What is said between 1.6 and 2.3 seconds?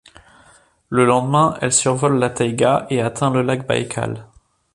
elle survole